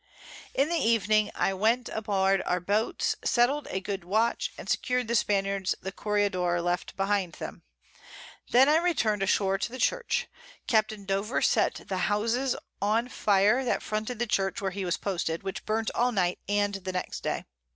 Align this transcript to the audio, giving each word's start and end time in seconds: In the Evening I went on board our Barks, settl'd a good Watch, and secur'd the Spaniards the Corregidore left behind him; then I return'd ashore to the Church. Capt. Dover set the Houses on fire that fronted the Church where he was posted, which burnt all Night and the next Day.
In 0.55 0.67
the 0.69 0.77
Evening 0.83 1.29
I 1.35 1.53
went 1.53 1.87
on 1.87 2.01
board 2.01 2.41
our 2.47 2.59
Barks, 2.59 3.15
settl'd 3.23 3.67
a 3.69 3.79
good 3.79 4.03
Watch, 4.03 4.51
and 4.57 4.67
secur'd 4.67 5.07
the 5.07 5.13
Spaniards 5.13 5.75
the 5.79 5.91
Corregidore 5.91 6.59
left 6.59 6.97
behind 6.97 7.35
him; 7.35 7.61
then 8.49 8.67
I 8.67 8.77
return'd 8.77 9.21
ashore 9.21 9.59
to 9.59 9.71
the 9.71 9.77
Church. 9.77 10.25
Capt. 10.65 11.05
Dover 11.05 11.43
set 11.43 11.81
the 11.87 12.07
Houses 12.09 12.55
on 12.81 13.09
fire 13.09 13.63
that 13.63 13.83
fronted 13.83 14.17
the 14.17 14.25
Church 14.25 14.59
where 14.59 14.71
he 14.71 14.85
was 14.85 14.97
posted, 14.97 15.43
which 15.43 15.67
burnt 15.67 15.91
all 15.93 16.11
Night 16.11 16.39
and 16.49 16.73
the 16.73 16.93
next 16.93 17.19
Day. 17.21 17.45